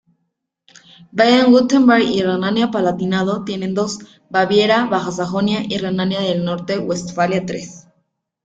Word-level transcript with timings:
Baden-Württemberg 1.11 2.05
y 2.07 2.23
Renania-Palatinado 2.23 3.43
tienen 3.43 3.75
dos; 3.75 3.99
Baviera, 4.31 4.85
Baja 4.85 5.11
Sajonia 5.11 5.59
y 5.69 5.77
Renania 5.77 6.21
del 6.21 6.43
Norte-Westfalia, 6.43 7.45
tres. 7.45 7.85